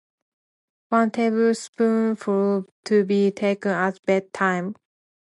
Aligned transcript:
One 0.89 1.11
tablespoonful 1.11 2.65
to 2.85 3.03
be 3.05 3.29
taken 3.29 3.69
at 3.69 4.03
bed-time. 4.03 4.73